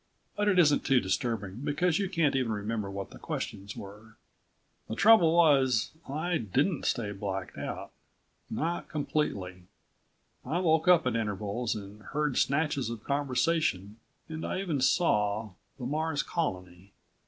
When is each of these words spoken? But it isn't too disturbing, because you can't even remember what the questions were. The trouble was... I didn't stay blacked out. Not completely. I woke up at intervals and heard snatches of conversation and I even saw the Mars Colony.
But 0.35 0.47
it 0.47 0.57
isn't 0.57 0.83
too 0.83 0.99
disturbing, 0.99 1.57
because 1.63 1.99
you 1.99 2.09
can't 2.09 2.35
even 2.35 2.51
remember 2.51 2.89
what 2.89 3.11
the 3.11 3.19
questions 3.19 3.75
were. 3.77 4.17
The 4.87 4.95
trouble 4.95 5.35
was... 5.35 5.91
I 6.09 6.39
didn't 6.39 6.87
stay 6.87 7.11
blacked 7.11 7.55
out. 7.55 7.91
Not 8.49 8.89
completely. 8.89 9.65
I 10.43 10.57
woke 10.57 10.87
up 10.87 11.05
at 11.05 11.15
intervals 11.15 11.75
and 11.75 12.01
heard 12.01 12.35
snatches 12.39 12.89
of 12.89 13.03
conversation 13.03 13.97
and 14.27 14.43
I 14.43 14.59
even 14.61 14.81
saw 14.81 15.51
the 15.77 15.85
Mars 15.85 16.23
Colony. 16.23 16.93